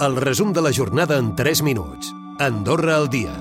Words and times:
El 0.00 0.16
resum 0.16 0.52
de 0.52 0.62
la 0.62 0.72
jornada 0.72 1.18
en 1.18 1.34
3 1.36 1.62
minuts. 1.62 2.12
Andorra 2.38 2.96
al 2.96 3.08
dia. 3.08 3.32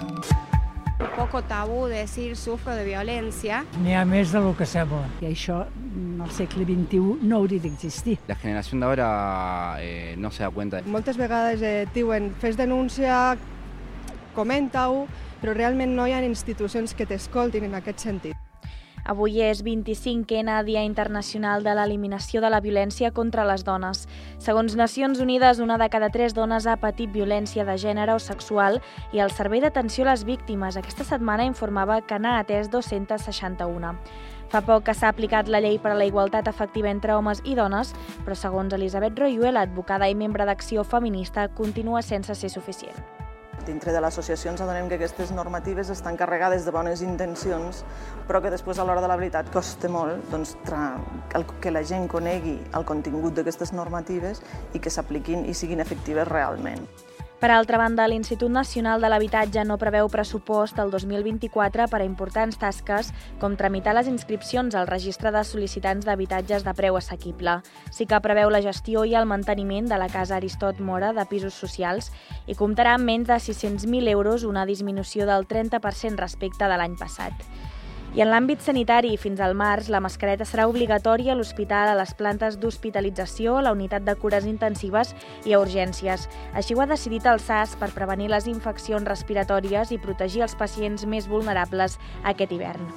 poco 1.15 1.41
tabú 1.43 1.87
decir 1.87 2.35
sufro 2.35 2.75
de 2.75 2.83
violencia. 2.83 3.63
N'hi 3.81 3.95
ha 3.95 4.03
més 4.05 4.31
de 4.31 4.41
lo 4.43 4.51
que 4.55 4.67
sembla. 4.67 5.05
I 5.23 5.29
això, 5.31 5.61
al 5.65 6.31
segle 6.35 6.67
XXI, 6.67 7.23
no 7.23 7.39
hauria 7.39 7.63
d'existir. 7.63 8.17
La 8.27 8.35
generación 8.35 8.81
de 8.81 8.85
ahora 8.85 9.77
eh, 9.79 10.15
no 10.17 10.31
se 10.31 10.43
da 10.43 10.49
cuenta. 10.49 10.81
Moltes 10.85 11.17
vegades 11.17 11.61
eh, 11.61 11.83
et 11.87 11.93
diuen 11.95 12.33
fes 12.41 12.59
denúncia, 12.59 13.37
comenta-ho, 14.35 15.05
però 15.41 15.55
realment 15.55 15.95
no 15.95 16.07
hi 16.07 16.13
ha 16.13 16.23
institucions 16.23 16.93
que 16.93 17.07
t'escoltin 17.07 17.65
en 17.65 17.79
aquest 17.79 18.03
sentit. 18.05 18.44
Avui 19.05 19.35
és 19.45 19.59
25è 19.61 20.63
Dia 20.65 20.81
Internacional 20.81 21.61
de 21.61 21.75
l'Eliminació 21.77 22.41
de 22.41 22.49
la 22.49 22.57
Violència 22.59 23.11
contra 23.13 23.43
les 23.45 23.61
Dones. 23.63 24.07
Segons 24.41 24.73
Nacions 24.75 25.19
Unides, 25.21 25.59
una 25.61 25.77
de 25.77 25.87
cada 25.93 26.09
tres 26.09 26.33
dones 26.33 26.65
ha 26.65 26.73
patit 26.81 27.11
violència 27.13 27.67
de 27.67 27.75
gènere 27.77 28.15
o 28.15 28.19
sexual 28.19 28.79
i 29.13 29.21
el 29.21 29.29
Servei 29.29 29.61
d'Atenció 29.61 30.07
a 30.07 30.09
les 30.09 30.25
Víctimes 30.25 30.75
aquesta 30.81 31.05
setmana 31.05 31.45
informava 31.45 31.99
que 32.01 32.17
n'ha 32.17 32.39
atès 32.39 32.71
261. 32.73 33.93
Fa 34.49 34.61
poc 34.65 34.87
que 34.87 34.95
s'ha 34.97 35.11
aplicat 35.13 35.51
la 35.53 35.61
llei 35.61 35.77
per 35.77 35.91
a 35.93 35.99
la 35.99 36.07
igualtat 36.09 36.49
efectiva 36.49 36.89
entre 36.89 37.13
homes 37.13 37.43
i 37.45 37.53
dones, 37.53 37.93
però 38.25 38.33
segons 38.33 38.73
Elisabet 38.73 39.21
Royuel, 39.21 39.61
advocada 39.61 40.09
i 40.09 40.17
membre 40.17 40.49
d'Acció 40.49 40.81
Feminista, 40.83 41.45
continua 41.53 42.01
sense 42.01 42.33
ser 42.33 42.49
suficient. 42.49 43.14
Dintre 43.65 43.93
de 43.95 44.01
l'associació 44.03 44.51
ens 44.51 44.61
adonem 44.61 44.89
que 44.91 44.99
aquestes 44.99 45.31
normatives 45.33 45.89
estan 45.89 46.17
carregades 46.19 46.65
de 46.67 46.73
bones 46.75 47.01
intencions, 47.01 47.81
però 48.27 48.41
que 48.43 48.51
després 48.53 48.77
a 48.77 48.85
l'hora 48.85 49.01
de 49.01 49.09
la 49.09 49.17
veritat 49.17 49.49
costa 49.53 49.89
molt 49.89 50.29
doncs, 50.29 50.53
que 51.61 51.71
la 51.73 51.83
gent 51.83 52.09
conegui 52.11 52.59
el 52.77 52.85
contingut 52.85 53.39
d'aquestes 53.39 53.73
normatives 53.73 54.43
i 54.73 54.79
que 54.79 54.93
s'apliquin 54.93 55.47
i 55.49 55.57
siguin 55.57 55.81
efectives 55.81 56.27
realment. 56.29 56.85
Per 57.39 57.49
altra 57.51 57.77
banda, 57.77 58.05
l'Institut 58.07 58.49
Nacional 58.49 59.01
de 59.03 59.09
l'Habitatge 59.11 59.65
no 59.67 59.75
preveu 59.77 60.07
pressupost 60.07 60.79
el 60.79 60.91
2024 60.93 61.89
per 61.91 61.99
a 61.99 62.07
importants 62.07 62.55
tasques 62.61 63.11
com 63.41 63.57
tramitar 63.59 63.91
les 63.97 64.07
inscripcions 64.07 64.75
al 64.75 64.87
registre 64.87 65.33
de 65.35 65.43
sol·licitants 65.43 66.07
d'habitatges 66.07 66.63
de 66.63 66.73
preu 66.79 66.95
assequible. 66.95 67.57
Sí 67.91 68.07
que 68.07 68.21
preveu 68.23 68.49
la 68.49 68.63
gestió 68.63 69.03
i 69.03 69.17
el 69.19 69.27
manteniment 69.27 69.91
de 69.91 69.99
la 69.99 70.07
Casa 70.07 70.39
Aristot 70.39 70.79
Mora 70.79 71.11
de 71.11 71.27
pisos 71.27 71.59
socials 71.59 72.11
i 72.47 72.55
comptarà 72.55 72.95
amb 72.95 73.11
menys 73.11 73.27
de 73.27 73.41
600.000 73.51 74.15
euros, 74.15 74.47
una 74.47 74.65
disminució 74.65 75.27
del 75.27 75.43
30% 75.45 76.15
respecte 76.23 76.71
de 76.71 76.79
l'any 76.79 76.95
passat. 76.95 77.35
I 78.15 78.21
en 78.23 78.29
l'àmbit 78.31 78.61
sanitari, 78.63 79.09
fins 79.19 79.41
al 79.43 79.57
març, 79.59 79.89
la 79.91 79.99
mascareta 79.99 80.45
serà 80.47 80.69
obligatòria 80.71 81.33
a 81.33 81.35
l'hospital, 81.35 81.89
a 81.91 81.97
les 81.99 82.13
plantes 82.15 82.55
d'hospitalització, 82.61 83.57
a 83.59 83.65
la 83.65 83.73
unitat 83.75 84.05
de 84.07 84.15
cures 84.21 84.47
intensives 84.47 85.11
i 85.43 85.51
a 85.51 85.59
urgències. 85.59 86.29
Així 86.55 86.77
ho 86.77 86.79
ha 86.79 86.87
decidit 86.87 87.27
el 87.27 87.43
SAS 87.43 87.75
per 87.81 87.91
prevenir 87.97 88.29
les 88.31 88.47
infeccions 88.47 89.03
respiratòries 89.11 89.91
i 89.91 89.99
protegir 89.99 90.45
els 90.47 90.55
pacients 90.55 91.03
més 91.03 91.27
vulnerables 91.27 91.99
aquest 92.23 92.55
hivern. 92.55 92.87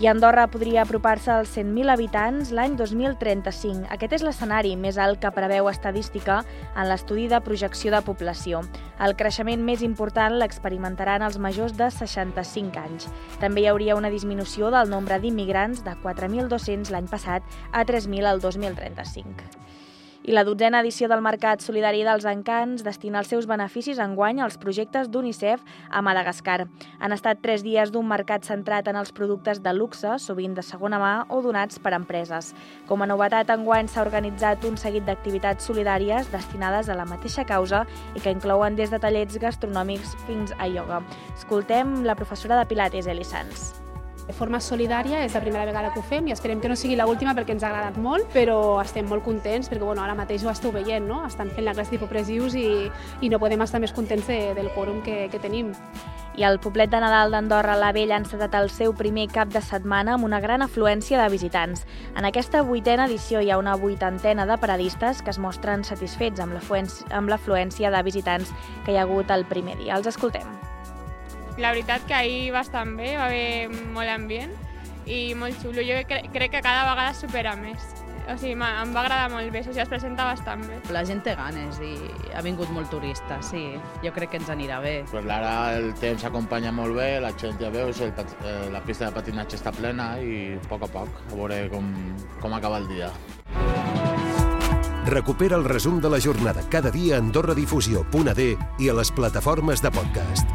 I 0.00 0.06
Andorra 0.08 0.46
podria 0.48 0.82
apropar-se 0.82 1.30
als 1.30 1.50
100.000 1.52 1.92
habitants 1.92 2.50
l'any 2.56 2.78
2035. 2.80 3.84
Aquest 3.92 4.14
és 4.16 4.24
l'escenari 4.24 4.72
més 4.80 4.96
alt 4.96 5.20
que 5.20 5.30
preveu 5.36 5.68
estadística 5.68 6.38
en 6.72 6.88
l'estudi 6.88 7.26
de 7.28 7.42
projecció 7.44 7.92
de 7.92 8.00
població. 8.06 8.62
El 9.04 9.14
creixement 9.20 9.60
més 9.62 9.84
important 9.84 10.38
l'experimentaran 10.40 11.22
els 11.28 11.36
majors 11.36 11.76
de 11.76 11.90
65 11.92 12.80
anys. 12.80 13.10
També 13.38 13.62
hi 13.62 13.68
hauria 13.68 13.98
una 14.00 14.10
disminució 14.10 14.72
del 14.72 14.88
nombre 14.88 15.20
d'immigrants 15.20 15.84
de 15.84 15.94
4.200 16.02 16.90
l'any 16.90 17.12
passat 17.12 17.44
a 17.70 17.84
3.000 17.84 18.32
el 18.32 18.40
2035. 18.40 19.91
I 20.22 20.30
la 20.30 20.44
dotzena 20.46 20.78
edició 20.84 21.08
del 21.10 21.22
Mercat 21.24 21.64
Solidari 21.64 22.04
dels 22.06 22.22
Encants 22.30 22.84
destina 22.86 23.18
els 23.18 23.30
seus 23.32 23.48
beneficis 23.50 23.98
enguany 23.98 24.38
als 24.38 24.54
projectes 24.54 25.08
d'UNICEF 25.10 25.64
a 25.90 26.02
Madagascar. 26.06 26.68
Han 27.02 27.16
estat 27.16 27.42
tres 27.42 27.64
dies 27.66 27.90
d'un 27.90 28.06
mercat 28.06 28.46
centrat 28.46 28.86
en 28.86 29.00
els 29.00 29.10
productes 29.10 29.58
de 29.66 29.74
luxe, 29.74 30.14
sovint 30.22 30.54
de 30.54 30.62
segona 30.62 31.02
mà 31.02 31.12
o 31.26 31.42
donats 31.42 31.82
per 31.82 31.96
empreses. 31.98 32.52
Com 32.86 33.02
a 33.02 33.10
novetat, 33.10 33.50
enguany 33.50 33.90
s'ha 33.90 34.06
organitzat 34.06 34.62
un 34.70 34.78
seguit 34.78 35.10
d'activitats 35.10 35.66
solidàries 35.66 36.30
destinades 36.30 36.86
a 36.86 36.94
la 36.94 37.08
mateixa 37.10 37.42
causa 37.42 37.82
i 38.14 38.22
que 38.22 38.30
inclouen 38.30 38.78
des 38.78 38.94
de 38.94 39.02
tallets 39.02 39.42
gastronòmics 39.42 40.14
fins 40.28 40.54
a 40.58 40.70
ioga. 40.70 41.02
Escoltem 41.34 42.04
la 42.06 42.14
professora 42.14 42.62
de 42.62 42.70
Pilates, 42.70 43.10
Eli 43.10 43.26
Sanz. 43.26 43.81
De 44.26 44.32
forma 44.32 44.60
solidària 44.62 45.24
és 45.26 45.34
la 45.34 45.42
primera 45.42 45.66
vegada 45.66 45.90
que 45.92 45.98
ho 45.98 46.06
fem 46.06 46.28
i 46.28 46.34
esperem 46.34 46.60
que 46.62 46.70
no 46.70 46.76
sigui 46.78 46.96
l'última 46.98 47.34
perquè 47.34 47.56
ens 47.56 47.64
ha 47.66 47.72
agradat 47.72 47.98
molt, 47.98 48.28
però 48.34 48.80
estem 48.82 49.08
molt 49.10 49.24
contents 49.26 49.70
perquè 49.70 49.82
bueno, 49.82 50.02
ara 50.04 50.14
mateix 50.18 50.44
ho 50.46 50.50
esteu 50.52 50.72
veient, 50.74 51.06
no? 51.08 51.24
estan 51.26 51.50
fent 51.50 51.66
la 51.66 51.74
classe 51.74 51.90
d'hipopressius 51.90 52.54
i, 52.54 52.68
i 53.20 53.30
no 53.32 53.42
podem 53.42 53.66
estar 53.66 53.82
més 53.82 53.94
contents 53.96 54.30
de, 54.30 54.40
del 54.54 54.70
quòrum 54.76 55.02
que, 55.02 55.26
que 55.32 55.42
tenim. 55.42 55.72
I 56.38 56.46
el 56.48 56.56
poblet 56.64 56.88
de 56.88 57.00
Nadal 57.02 57.34
d'Andorra 57.34 57.74
la 57.76 57.90
Vella 57.92 58.16
ha 58.16 58.22
encetat 58.22 58.54
el 58.56 58.70
seu 58.72 58.94
primer 58.96 59.26
cap 59.34 59.52
de 59.52 59.60
setmana 59.60 60.14
amb 60.16 60.24
una 60.24 60.40
gran 60.40 60.64
afluència 60.64 61.20
de 61.20 61.28
visitants. 61.28 61.84
En 62.16 62.24
aquesta 62.24 62.62
vuitena 62.64 63.04
edició 63.10 63.42
hi 63.42 63.50
ha 63.52 63.60
una 63.60 63.76
vuitantena 63.76 64.46
de 64.48 64.56
paradistes 64.56 65.20
que 65.20 65.34
es 65.34 65.42
mostren 65.42 65.84
satisfets 65.84 66.40
amb 66.40 67.28
l'afluència 67.28 67.92
de 67.92 68.04
visitants 68.08 68.54
que 68.86 68.94
hi 68.94 69.00
ha 69.00 69.04
hagut 69.04 69.34
el 69.34 69.44
primer 69.44 69.76
dia. 69.82 69.98
Els 69.98 70.08
escoltem. 70.08 70.71
La 71.58 71.70
veritat 71.70 72.06
que 72.06 72.14
ahir 72.14 72.52
va 72.54 72.60
estar 72.64 72.86
bé, 72.96 73.16
va 73.16 73.26
haver 73.26 73.68
molt 73.92 74.08
ambient 74.08 74.52
i 75.06 75.34
molt 75.34 75.58
xulo. 75.60 75.82
Jo 75.84 75.98
cre 76.08 76.22
crec 76.32 76.50
que 76.50 76.60
cada 76.62 76.86
vegada 76.90 77.12
supera 77.14 77.56
més. 77.56 77.82
O 78.30 78.36
sigui, 78.38 78.54
m'ha- 78.54 78.84
em 78.84 78.92
va 78.94 79.00
agradar 79.00 79.30
molt 79.32 79.50
bé, 79.50 79.60
o 79.60 79.64
sigui, 79.64 79.80
es 79.82 79.88
presenta 79.90 80.24
bastant 80.24 80.62
bé. 80.64 80.76
La 80.94 81.02
gent 81.04 81.24
té 81.24 81.34
ganes 81.34 81.80
i 81.82 81.96
ha 82.36 82.40
vingut 82.40 82.70
molt 82.70 82.88
turista, 82.88 83.40
sí. 83.42 83.74
Jo 84.04 84.12
crec 84.14 84.30
que 84.30 84.36
ens 84.38 84.48
anirà 84.48 84.78
bé. 84.80 85.04
Pues 85.10 85.26
ara 85.26 85.74
el 85.76 85.92
temps 85.98 86.22
s'acompanya 86.22 86.70
molt 86.72 86.94
bé, 86.96 87.18
la 87.20 87.32
gent 87.36 87.58
ja 87.60 87.68
veus, 87.68 88.00
el, 88.00 88.12
eh, 88.44 88.68
la 88.70 88.80
pista 88.80 89.06
de 89.06 89.12
patinatge 89.12 89.56
està 89.58 89.72
plena 89.74 90.20
i 90.22 90.54
a 90.54 90.68
poc 90.68 90.84
a 90.84 90.86
poc 90.86 91.08
a 91.32 91.34
veure 91.34 91.68
com, 91.68 91.92
com 92.40 92.54
acaba 92.54 92.78
el 92.78 92.86
dia. 92.88 93.10
Recupera 95.04 95.56
el 95.56 95.64
resum 95.64 96.00
de 96.00 96.08
la 96.08 96.20
jornada 96.20 96.62
cada 96.70 96.90
dia 96.92 97.16
a 97.16 97.18
AndorraDifusió.d 97.18 98.56
i 98.78 98.88
a 98.88 98.94
les 98.94 99.10
plataformes 99.10 99.82
de 99.82 99.90
podcast. 99.90 100.46